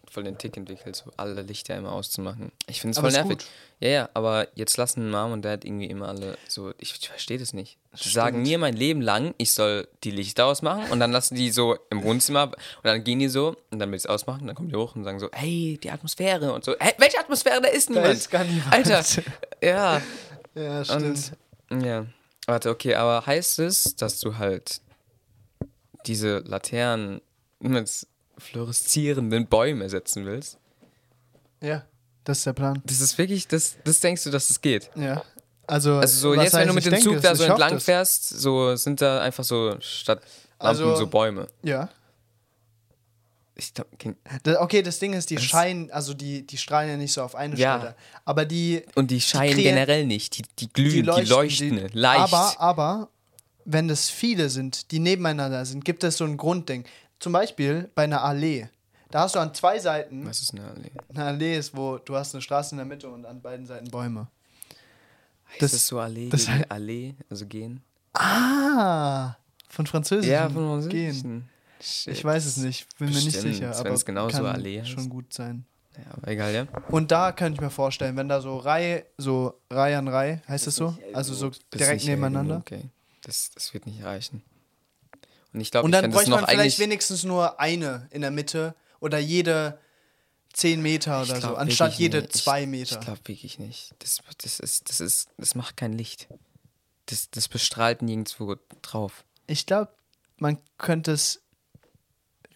[0.09, 2.51] voll den Tick entwickelt, so alle Lichter immer auszumachen.
[2.67, 3.39] Ich finde es voll nervig.
[3.39, 3.45] gut.
[3.79, 7.39] Ja, ja, aber jetzt lassen Mom und Dad irgendwie immer alle so, ich, ich verstehe
[7.39, 7.79] das nicht.
[8.03, 11.49] Die sagen mir mein Leben lang, ich soll die Lichter ausmachen und dann lassen die
[11.49, 12.53] so im Wohnzimmer und
[12.83, 15.03] dann gehen die so und dann will ich es ausmachen, dann kommen die hoch und
[15.03, 18.13] sagen so, hey, die Atmosphäre und so, hey, welche Atmosphäre, da ist Da niemand.
[18.13, 18.71] ist gar niemand.
[18.71, 19.03] Alter,
[19.63, 19.99] ja.
[20.53, 21.31] Ja, stimmt.
[21.71, 22.05] Und ja,
[22.45, 24.79] warte, okay, aber heißt es, dass du halt
[26.05, 27.19] diese Laternen
[27.69, 30.57] mit fluoreszierenden Bäumen ersetzen willst?
[31.61, 31.83] ja,
[32.25, 32.81] das ist der Plan.
[32.85, 34.89] Das ist wirklich, das, das denkst du, dass es geht?
[34.95, 35.23] Ja.
[35.67, 37.83] Also, Also so jetzt, wenn du mit dem denke Zug da so entlang das.
[37.85, 40.19] fährst, so sind da einfach so statt
[40.59, 41.47] Lampen Also- so Bäume.
[41.63, 41.89] Ja.
[43.55, 43.87] Ich glaub,
[44.61, 47.35] Okay, das Ding ist, die Das- scheinen, also die, die strahlen ja nicht so auf
[47.35, 47.77] eine Ja.
[47.77, 47.95] Stelle.
[48.25, 52.33] Aber die, und die scheinen kreieren- generell nicht, die, die glühen, die leuchten, die- leicht.
[52.33, 53.09] Aber, aber,
[53.65, 56.83] wenn das viele sind, die nebeneinander sind, gibt es so ein Grundding.
[57.23, 58.67] Zum Beispiel bei einer Allee.
[59.09, 60.91] Da hast du an zwei Seiten, Was ist eine Allee?
[61.13, 63.89] eine Allee ist, wo du hast eine Straße in der Mitte und an beiden Seiten
[63.89, 64.27] Bäume.
[65.51, 67.81] Heißt Das- das, so Allee, das- gegen Allee, also gehen?
[68.13, 69.35] Ah,
[69.69, 70.29] von Französisch.
[70.29, 71.11] Ja, von Gehen.
[71.13, 71.49] Französischen.
[71.81, 72.13] Shit.
[72.13, 74.81] Ich weiß es nicht, bin mir nicht Bestimmt, sicher, wenn aber es genauso kann Allee
[74.81, 74.89] heißt.
[74.89, 75.63] schon gut sein.
[75.97, 76.67] Ja, aber egal, ja.
[76.89, 80.67] Und da könnte ich mir vorstellen, wenn da so Reihe, so Reihe an Reihe, heißt
[80.67, 80.93] es so?
[81.13, 82.61] Also so Das ist direkt hell nebeneinander.
[82.65, 82.89] genug, Okay,
[83.21, 84.41] das, das wird nicht reichen.
[85.53, 88.75] Und ich glaube, Und ich dann bräuchte man vielleicht wenigstens nur eine in der Mitte
[88.99, 89.79] oder jede
[90.53, 92.35] 10 Meter ich oder so, glaub anstatt wirklich jede nicht.
[92.35, 92.99] 2 Ich, Meter.
[92.99, 93.93] ich glaube wirklich nicht.
[93.99, 96.27] Das, das, ist, das, ist, das macht kein Licht.
[97.07, 99.25] Das, das bestrahlt nirgendwo drauf.
[99.47, 99.91] Ich glaube,
[100.37, 101.41] man könnte es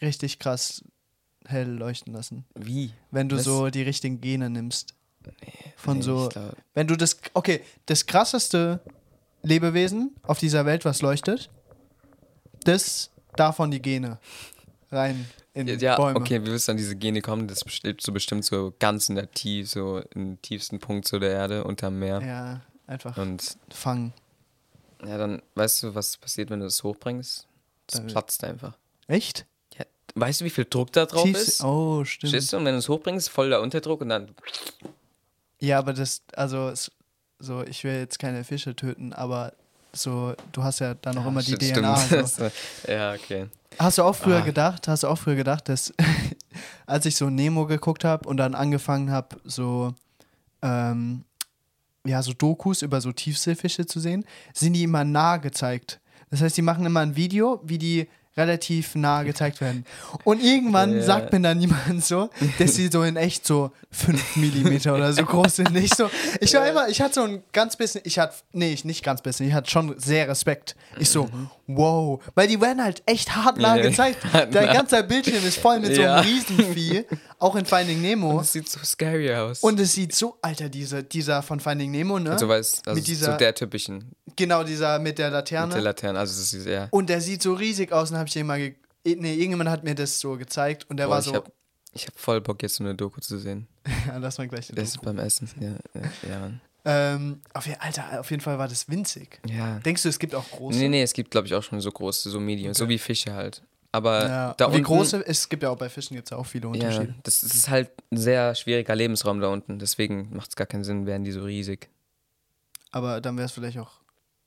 [0.01, 0.83] richtig krass
[1.45, 2.91] hell leuchten lassen, Wie?
[3.11, 3.45] wenn du Was?
[3.45, 4.93] so die richtigen Gene nimmst.
[5.75, 6.37] Von Nee, so, ich
[6.73, 8.79] wenn du das, okay, das krasseste
[9.43, 11.49] Lebewesen auf dieser Welt, was leuchtet,
[12.67, 14.19] das davon die Gene
[14.91, 16.19] rein in Ja, Bäume.
[16.19, 17.47] okay, wie wirst du an diese Gene kommen?
[17.47, 21.31] Das lebt so bestimmt so ganz in der Tief, so im tiefsten Punkt so der
[21.31, 22.21] Erde, unterm Meer.
[22.21, 24.13] Ja, einfach Und fangen.
[25.05, 27.47] ja, dann weißt du, was passiert, wenn du das hochbringst?
[27.87, 28.77] Das Dann- platzt einfach.
[29.07, 29.45] Echt?
[29.77, 31.63] Ja, weißt du, wie viel Druck da drauf Tiefs- ist?
[31.63, 32.31] Oh, stimmt.
[32.31, 32.57] Verstehst du?
[32.57, 34.29] Und wenn du es hochbringst, voll der Unterdruck und dann.
[35.59, 36.71] Ja, aber das, also,
[37.39, 39.53] so, ich will jetzt keine Fische töten, aber
[39.97, 41.95] so, du hast ja dann noch Ja, immer die stimmt, DNA.
[42.27, 42.49] So.
[42.87, 43.47] ja, okay.
[43.79, 44.45] Hast du auch früher Ah.
[44.45, 45.93] gedacht, hast du auch früher gedacht, dass
[46.85, 49.93] als ich so Nemo geguckt habe und dann angefangen habe, so,
[50.61, 51.23] ähm,
[52.05, 55.99] ja, so Dokus über so Tiefseefische zu sehen, sind die immer nah gezeigt.
[56.29, 58.07] Das heißt, die machen immer ein Video, wie die
[58.37, 59.85] relativ nah gezeigt werden.
[60.23, 61.01] Und irgendwann Ja.
[61.01, 65.25] sagt mir dann jemand so, dass sie so in echt so 5 Millimeter oder so
[65.25, 65.73] groß sind.
[65.73, 66.09] Nicht so.
[66.39, 69.21] Ich war immer, ich hatte so ein ganz bisschen, ich hatte, nee, ich nicht ganz
[69.21, 70.75] bisschen, ich hatte schon sehr Respekt.
[70.99, 71.29] Ich so,
[71.67, 72.21] wow.
[72.35, 74.23] Weil die werden halt echt hart nah gezeigt.
[74.33, 74.73] hart Der nah.
[74.73, 77.05] ganze Bildschirm ist voll mit so einem Riesenvieh,
[77.39, 78.39] auch in Finding Nemo.
[78.39, 79.61] Das sieht so scary aus.
[79.61, 82.31] Und es sieht so, Alter, diese, dieser von Finding Nemo, ne?
[82.31, 85.73] also, weißt, also mit dieser- so der typischen genau, dieser mit der mit Laterne.
[85.73, 86.19] der Laterne.
[86.19, 86.87] Also, das ist ja.
[86.91, 88.57] Und der sieht so riesig aus und habe ich den mal.
[88.59, 91.43] Ge nee, irgendjemand hat mir das so gezeigt und der Boah, war so.
[91.93, 93.67] ich hab voll Bock, jetzt so eine Doku zu sehen.
[94.07, 94.67] ja, lass mal gleich.
[94.67, 95.09] die Das Doku.
[95.09, 95.49] ist beim Essen.
[95.59, 95.69] Ja,
[96.01, 96.61] ja, ja, Mann.
[96.89, 99.41] Ähm, auf, Alter, auf jeden Fall war das winzig.
[99.45, 99.79] ja.
[99.79, 100.79] Denkst du, es gibt auch große?
[100.79, 103.33] Nee, nee, es gibt, glaube ich, auch schon so große, so Medium, so wie Fische
[103.33, 103.61] halt.
[103.91, 106.63] Aber Ja, da unten, große, es gibt ja auch bei Fischen gibt es auch viele
[106.67, 107.15] Ja, Unterschiede.
[107.23, 109.79] das, das ist halt ein sehr schwieriger Lebensraum da unten.
[109.79, 111.89] Deswegen macht es gar keinen Sinn, wären die so riesig.
[112.91, 113.91] Aber dann wäre es vielleicht auch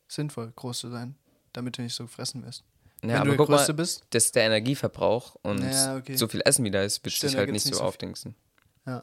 [0.09, 1.16] sinnvoll, groß zu sein,
[1.53, 2.64] damit du nicht so gefressen wirst.
[3.03, 4.03] Ja, Wenn aber du guck mal, bist.
[4.11, 6.16] das ist der Energieverbrauch und Ja, okay.
[6.16, 7.87] so viel Essen wie da ist, wird Stimmt, sich da halt gibt's nicht so so
[7.87, 8.35] aufdingsen.
[8.87, 9.03] Ja.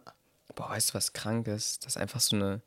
[0.56, 1.86] Boah, weißt du, was krank ist?
[1.86, 2.62] Das ist einfach so eine,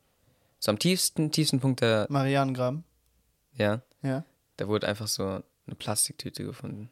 [0.63, 2.83] so am tiefsten, tiefsten Punkt der, Marianengraben.
[3.55, 4.23] ja, Ja.
[4.57, 6.89] da wurde einfach so eine Plastiktüte gefunden.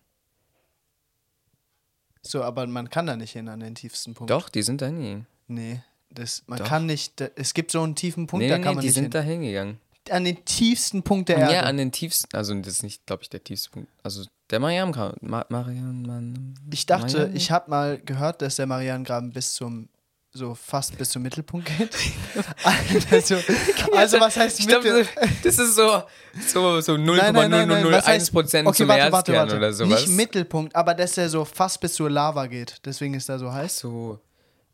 [2.21, 4.29] So, aber man kann da nicht hin an den tiefsten Punkt.
[4.29, 5.25] Doch, die sind da hingegangen.
[5.47, 5.81] Nee.
[6.11, 6.67] Das, man Doch.
[6.67, 8.81] kann nicht, da- es gibt so einen tiefen Punkt, Nee, da nee, kann nee, man
[8.81, 9.11] die nicht sind hin.
[9.11, 9.79] da hingegangen.
[10.09, 11.53] An den tiefsten Punkt der Erde.
[11.53, 13.89] Ja, an den tiefsten, also das ist nicht, glaube ich, der tiefste Punkt.
[14.01, 14.89] Also der Mariam
[15.21, 19.87] Ma Mariam Man ich dachte, Mariam- ich habe mal gehört, dass der Marianengraben bis zum,
[20.31, 21.89] so fast bis zum Mittelpunkt geht.
[23.11, 23.37] also,
[23.93, 25.03] also was heißt Ich Mittel?
[25.03, 25.07] glaube,
[25.43, 26.03] das ist so,
[26.47, 29.57] so, so Nein, nein, nein, nein, was heißt- 0,0001% okay, zum warte, warte, warte.
[29.57, 30.01] oder sowas.
[30.05, 32.77] Nicht Mittelpunkt, aber dass er so fast bis zur Lava geht.
[32.85, 33.79] Deswegen ist er so heiß.
[33.79, 34.19] so.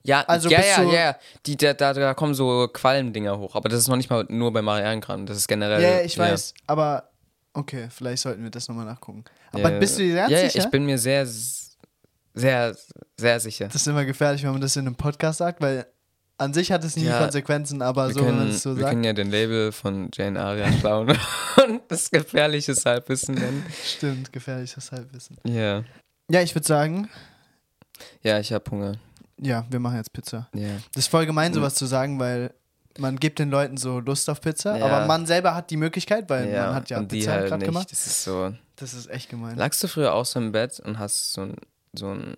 [0.04, 1.15] Ja, Also ja, ja, ja, ja.
[1.46, 3.56] Die, da, da, da kommen so Qualmdinger hoch.
[3.56, 5.26] Aber das ist noch nicht mal nur bei Marianengraben.
[5.26, 5.82] Das ist generell.
[5.82, 7.10] Ja, ich weiß, aber
[7.54, 9.24] okay, vielleicht sollten wir das nochmal nachgucken.
[9.52, 10.65] Aber Ja, bist du dir ganz ja, ja, sicher?
[10.65, 11.64] ich bin mir sehr, sehr,
[12.36, 13.65] sehr sicher.
[13.67, 15.86] das ist immer gefährlich, wenn man das in einem Podcast sagt, weil
[16.38, 18.76] an sich hat es nie Ja, Konsequenzen, aber Wir, so, wenn man können, es so
[18.76, 18.91] wir sagt.
[18.91, 21.10] können ja den Label von Jane Aria klauen
[21.67, 23.65] und das gefährliches Halbwissen nennen.
[23.86, 25.38] Stimmt, gefährliches Halbwissen.
[25.45, 25.84] Ja.
[26.30, 27.10] Ja, ich würde sagen,
[28.21, 28.95] Ja, ich habe Hunger.
[29.38, 30.50] ja, wir machen jetzt Pizza.
[30.54, 30.67] Ja.
[30.93, 32.54] Das ist voll gemein, sowas zu sagen, weil
[32.98, 34.86] man gibt den Leuten so Lust auf Pizza, Ja.
[34.86, 36.65] aber man selber hat die Möglichkeit, weil ja.
[36.67, 37.89] man hat ja und die Pizza halt gerade gemacht.
[37.91, 38.54] Das ist so.
[38.76, 39.56] Das ist echt gemein.
[39.56, 41.56] Lagst du früher auch so im Bett und hast so ein,
[41.97, 42.36] so ein,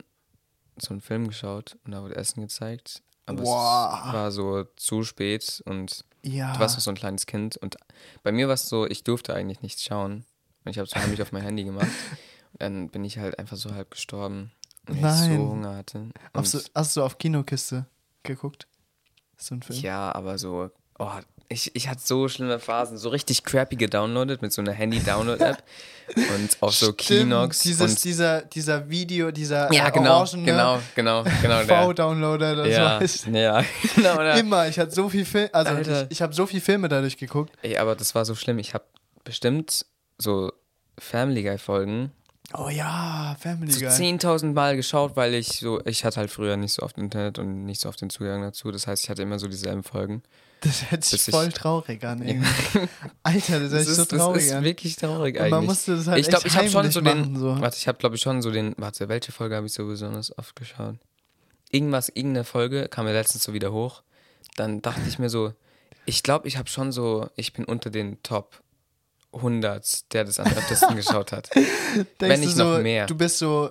[0.78, 3.02] so einen Film geschaut und da wurde Essen gezeigt?
[3.26, 4.04] Aber Boah.
[4.08, 6.54] es war so zu spät und Ja.
[6.54, 7.58] du warst noch so ein kleines Kind.
[7.58, 7.76] Und
[8.24, 10.26] bei mir war es so, ich durfte eigentlich nichts schauen.
[10.64, 11.88] Und ich habe es heimlich auf mein Handy gemacht.
[12.54, 14.52] Und dann bin ich halt einfach so halb gestorben.
[14.86, 15.98] Weil ich so Hunger hatte.
[16.00, 17.86] Und Hast du, hast du auf Kinokiste
[18.24, 18.68] geguckt?
[19.38, 19.80] So ein Film?
[19.82, 21.12] ja, aber so, oh,
[21.50, 25.64] ich, ich hatte so schlimme Phasen, so richtig crappy gedownloadet mit so einer Handy-Download-App
[26.16, 27.60] und auf so Kinox.
[27.60, 31.64] Dieses, und dieser, dieser Video, dieser ja, genau, orangene genau, genau, genau.
[31.64, 31.84] der.
[31.84, 33.28] V-Downloader, das ja, weiß.
[33.32, 33.64] ja,
[33.96, 34.18] genau.
[34.18, 34.36] Der.
[34.36, 36.04] Immer, ich hatte so viel Film, also Alter.
[36.04, 37.54] ich, ich habe so viel Filme dadurch geguckt.
[37.62, 38.60] Ey, aber das war so schlimm.
[38.60, 38.86] Ich habe
[39.24, 39.86] bestimmt
[40.18, 40.52] so
[41.00, 42.12] Family Guy Folgen
[42.54, 43.90] Oh ja, Family so Guy.
[43.90, 47.66] 10.000 Mal geschaut, weil ich so, ich hatte halt früher nicht so oft Internet und
[47.66, 48.72] nicht so oft den Zugang dazu.
[48.72, 50.24] Das heißt, ich hatte immer so dieselben Folgen.
[50.62, 52.22] Das hört sich ich- voll traurig an.
[52.26, 52.48] irgendwie.
[53.24, 54.64] Alter, das hört sich so das traurig ist an.
[54.64, 55.52] wirklich traurig Und eigentlich.
[55.52, 57.60] man musste das halt ich glaube, ich habe schon so den, machen, so.
[57.62, 60.36] warte, ich habe glaube ich schon so den, warte, welche Folge habe ich so besonders
[60.38, 60.96] oft geschaut?
[61.70, 64.04] Irgendwas, irgendeine Folge kam mir letztens so wieder hoch.
[64.56, 65.54] Dann dachte ich mir so,
[66.06, 68.62] ich glaube, ich habe schon so, ich bin unter den Top
[69.34, 71.50] 100, der das am öftesten geschaut hat.
[72.20, 73.06] Wenn du nicht noch so, mehr.
[73.06, 73.70] Du bist so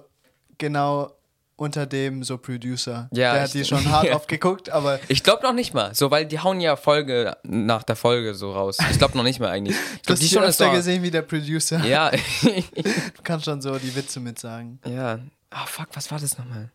[0.59, 1.13] genau
[1.59, 3.09] unter dem so Producer.
[3.13, 6.11] Ja, Der hat die schon hart oft geguckt, aber Ich glaube noch nicht mal, so,
[6.11, 8.77] weil die hauen ja Folge nach der Folge so raus.
[8.91, 9.75] Ich glaube noch nicht mal eigentlich.
[9.77, 11.83] Ich du glaub, hast die schon öfter so- gesehen wie der Producer.
[11.85, 12.11] Ja,
[12.43, 14.79] Du kannst schon so die Witze mitsagen.
[14.87, 15.19] ja.
[15.51, 16.71] Ah, fuck, was war das nochmal?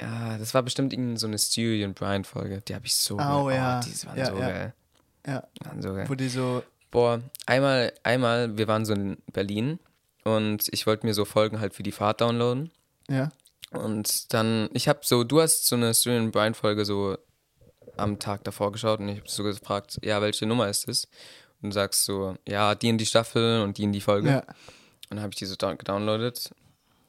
[0.00, 2.60] Ja, das war bestimmt irgendeine so eine Stewie und Brian Folge.
[2.60, 3.56] Die habe ich so Oh, geil.
[3.56, 3.80] ja.
[3.80, 4.48] die waren Ja, so ja.
[4.48, 4.74] geil.
[5.26, 6.04] Ja, Waren so geil.
[6.08, 6.62] wo die so,
[6.94, 9.80] Boah, einmal, einmal, wir waren so in Berlin
[10.22, 12.70] und ich wollte mir so Folgen halt für die Fahrt downloaden.
[13.10, 13.30] ja.
[13.72, 17.18] Und dann, ich habe so, du hast so eine und Brian Folge so
[17.96, 21.08] am Tag davor geschaut und ich habe so gefragt, ja, welche Nummer ist es?
[21.60, 24.28] Und du sagst so, ja, die in die Staffel und die in die Folge.
[24.28, 24.38] Ja.
[24.38, 26.54] Und dann habe ich die so down gedownloadet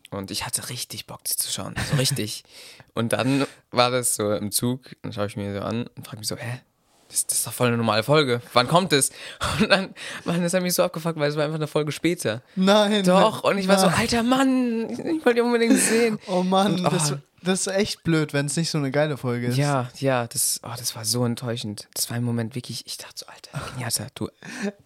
[0.10, 1.76] und ich hatte richtig Bock, die zu schauen.
[1.92, 2.44] So richtig.
[2.96, 6.18] und dann war das so im Zug, dann schaue ich mir so an und frage
[6.18, 6.62] mich so, hä?
[7.10, 8.42] Das, das ist doch voll eine normale Folge.
[8.54, 9.12] Wann kommt es?
[9.60, 12.42] Und dann, Mann, das hat mich so abgefuckt, weil es war einfach eine Folge später.
[12.56, 13.04] Nein.
[13.04, 14.00] Doch, und ich war so, nein.
[14.00, 16.20] alter Mann, ich wollte die unbedingt sehen.
[16.28, 17.18] Oh Mann, Und, das, oh.
[17.44, 19.58] das ist echt blöd, wenn es nicht so eine geile Folge ist.
[19.58, 21.88] Ja, ja, das, oh, das war so enttäuschend.
[21.94, 24.30] Das war im Moment wirklich, ich dachte so, Alter, Kenyatta, du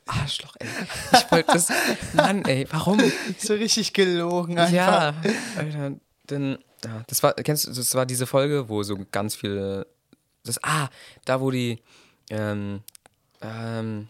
[0.05, 0.67] Arschloch, ey.
[1.13, 1.69] Ich wollte das,
[2.13, 2.99] Mann, ey, warum?
[3.37, 4.73] So richtig gelogen einfach.
[4.73, 5.13] Ja,
[5.57, 5.93] Alter,
[6.29, 9.87] denn, ja, das war, kennst du, das war diese Folge, wo so ganz viele,
[10.43, 10.89] das, ah,
[11.25, 11.81] da wo die,
[12.29, 12.81] ähm,
[13.41, 14.07] ähm,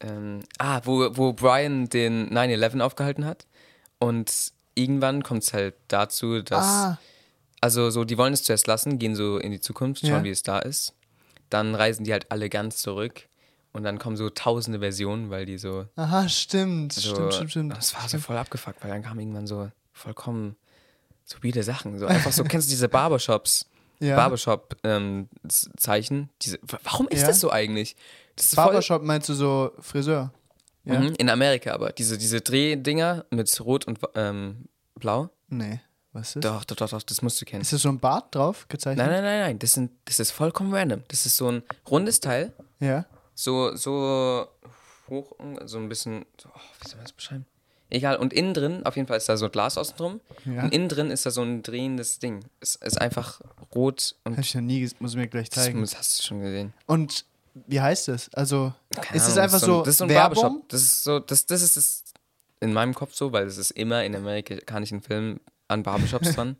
[0.00, 3.46] ähm, ah, wo, wo Brian den 9-11 aufgehalten hat
[3.98, 6.98] und irgendwann kommt es halt dazu, dass, Ah,
[7.60, 10.24] also so, die wollen es zuerst lassen, gehen so in die Zukunft, schauen, Ja.
[10.24, 10.94] wie es da ist,
[11.50, 13.28] dann reisen die halt alle ganz zurück
[13.72, 16.92] und dann kommen so tausende Versionen, weil die so aha, stimmt.
[16.92, 17.76] so, stimmt, stimmt, stimmt.
[17.76, 20.56] Das war so voll abgefuckt, weil dann kamen irgendwann so vollkommen
[21.24, 21.98] so weirde Sachen.
[21.98, 23.66] So einfach so, kennst du diese Barbershops?
[24.04, 24.16] Ja.
[24.16, 26.30] Barbershop-Zeichen.
[26.42, 27.28] diese, wa- warum ist Ja.
[27.28, 27.96] das so eigentlich?
[28.36, 30.32] Das ist voll, Barbershop meinst du so Friseur?
[30.84, 31.00] Ja?
[31.00, 31.92] Mhm, in Amerika aber.
[31.92, 35.30] Diese, diese Drehdinger mit Rot und ähm, Blau.
[35.48, 35.80] Nee,
[36.12, 36.42] was ist das?
[36.52, 37.62] Doch, doch, doch, doch, das musst du kennen.
[37.62, 39.06] Ist das so ein Bart drauf gezeichnet?
[39.06, 39.58] Nein, nein, nein, nein.
[39.58, 41.02] Das, sind, das ist vollkommen random.
[41.08, 43.06] Das ist so ein rundes Teil Ja.
[43.34, 44.46] so, so
[45.08, 45.32] hoch,
[45.64, 47.46] so ein bisschen, oh, wie soll man das beschreiben?
[47.90, 50.20] Egal, und innen drin, auf jeden Fall ist da so Glas außen drum.
[50.46, 50.64] Ja.
[50.64, 52.40] Und innen drin ist da so ein drehendes Ding.
[52.60, 53.40] Es ist einfach
[53.74, 55.80] rot und Hab ich noch nie, ges- muss ich mir gleich das, zeigen.
[55.80, 56.72] das hast du schon gesehen.
[56.86, 57.24] Und
[57.66, 58.32] wie heißt es?
[58.34, 60.42] Also, Keine ist es einfach das so, Das ist so ein Werbung?
[60.42, 60.68] Barbershop.
[60.70, 62.04] Das ist so, das, das ist es
[62.60, 66.56] in meinem Kopf so, weil es ist immer in amerikanischen Filmen an Barbershops dran.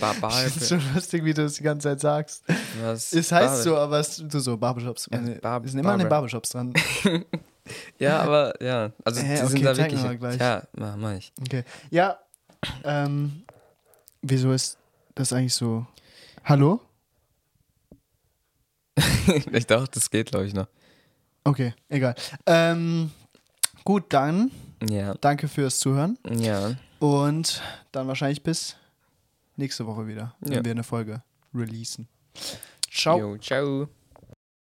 [0.00, 2.42] Bar, Bar, Das ist so lustig, wie du es die ganze Zeit sagst.
[2.82, 3.12] was?
[3.12, 5.08] Es heißt Barber- so, aber es, du so, Barbershops.
[5.12, 6.16] Ja, Bar- wir sind immer an den Barber.
[6.28, 6.72] Barbershops dran.
[7.98, 10.02] Ja, aber ja, also Hä, die okay, sind da wirklich.
[10.02, 10.40] mal gleich.
[10.40, 11.32] Ja, mach, mach ich.
[11.40, 11.64] Okay.
[11.90, 12.18] Ja,
[12.84, 13.44] ähm,
[14.22, 14.78] wieso ist
[15.14, 15.86] das eigentlich so?
[16.44, 16.80] Hallo?
[19.52, 20.68] ich dachte, das geht, glaube ich, noch.
[21.44, 22.14] Okay, egal.
[22.46, 23.10] Ähm,
[23.84, 24.50] gut, dann
[24.88, 26.74] Ja, danke fürs Zuhören ja.
[27.00, 28.76] und dann wahrscheinlich bis
[29.56, 30.64] nächste Woche wieder, wenn Ja.
[30.64, 31.22] wir eine Folge
[31.54, 32.08] releasen.
[32.90, 33.18] Ciao.
[33.18, 33.88] Jo, ciao.